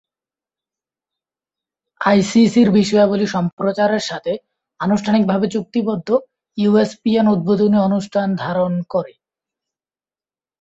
[2.01, 4.33] আইসিসির বিষয়াবলী সম্প্রচারের সাথে
[4.79, 6.09] আনুষ্ঠানিকভাবে চুক্তিবদ্ধ
[6.57, 9.13] ইএসপিএন উদ্বোধনী অনুষ্ঠান ধারণ করে।